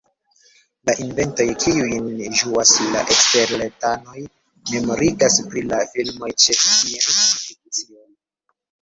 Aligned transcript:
La 0.89 0.93
inventoj 1.01 1.45
kiujn 1.63 2.07
ĝuas 2.39 2.71
la 2.95 3.03
eksterteranoj 3.15 4.23
memorigas 4.71 5.37
pri 5.53 5.63
la 5.75 5.83
filmoj 5.93 6.31
de 6.45 6.57
scienc-fikcio. 6.63 8.01